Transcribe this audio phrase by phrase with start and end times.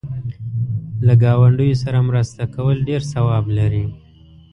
[1.05, 3.85] له گاونډیو سره مرسته کول ډېر ثواب لري.